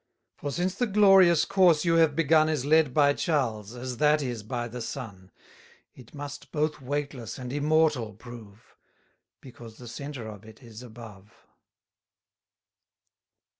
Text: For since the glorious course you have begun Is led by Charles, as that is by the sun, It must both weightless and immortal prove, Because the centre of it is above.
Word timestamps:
For 0.35 0.49
since 0.51 0.73
the 0.73 0.87
glorious 0.87 1.45
course 1.45 1.85
you 1.85 1.93
have 1.97 2.15
begun 2.15 2.49
Is 2.49 2.65
led 2.65 2.91
by 2.91 3.13
Charles, 3.13 3.75
as 3.75 3.97
that 3.97 4.23
is 4.23 4.41
by 4.41 4.67
the 4.67 4.81
sun, 4.81 5.29
It 5.93 6.15
must 6.15 6.51
both 6.51 6.81
weightless 6.81 7.37
and 7.37 7.53
immortal 7.53 8.15
prove, 8.15 8.75
Because 9.41 9.77
the 9.77 9.87
centre 9.87 10.27
of 10.27 10.43
it 10.43 10.63
is 10.63 10.81
above. 10.81 11.45